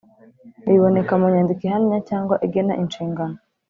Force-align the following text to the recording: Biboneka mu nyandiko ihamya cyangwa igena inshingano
Biboneka 0.69 1.13
mu 1.21 1.27
nyandiko 1.33 1.61
ihamya 1.67 1.99
cyangwa 2.09 2.35
igena 2.45 2.73
inshingano 2.83 3.37